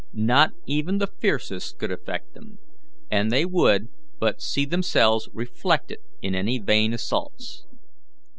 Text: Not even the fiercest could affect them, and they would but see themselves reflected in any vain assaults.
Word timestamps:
Not 0.13 0.49
even 0.65 0.97
the 0.97 1.05
fiercest 1.21 1.77
could 1.77 1.91
affect 1.91 2.33
them, 2.33 2.57
and 3.11 3.29
they 3.31 3.45
would 3.45 3.89
but 4.19 4.41
see 4.41 4.65
themselves 4.65 5.29
reflected 5.31 5.99
in 6.23 6.33
any 6.33 6.57
vain 6.57 6.91
assaults. 6.91 7.67